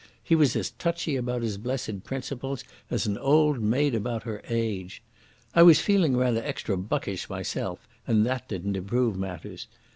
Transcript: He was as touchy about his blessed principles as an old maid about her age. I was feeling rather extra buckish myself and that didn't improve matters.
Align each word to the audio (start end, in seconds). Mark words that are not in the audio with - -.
He 0.23 0.33
was 0.33 0.55
as 0.55 0.71
touchy 0.71 1.15
about 1.15 1.43
his 1.43 1.59
blessed 1.59 2.03
principles 2.05 2.63
as 2.89 3.05
an 3.05 3.19
old 3.19 3.61
maid 3.61 3.93
about 3.93 4.23
her 4.23 4.41
age. 4.49 5.03
I 5.53 5.61
was 5.61 5.79
feeling 5.79 6.17
rather 6.17 6.41
extra 6.43 6.75
buckish 6.75 7.29
myself 7.29 7.87
and 8.07 8.25
that 8.25 8.47
didn't 8.47 8.75
improve 8.75 9.15
matters. 9.15 9.67